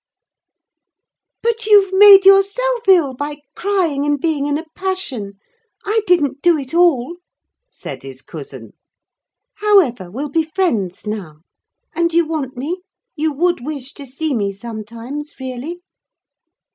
[1.43, 6.73] "But you've made yourself ill by crying and being in a passion.—I didn't do it
[6.73, 7.17] all,"
[7.69, 8.73] said his cousin.
[9.57, 11.41] "However, we'll be friends now.
[11.93, 12.81] And you want me:
[13.15, 15.83] you would wish to see me sometimes, really?"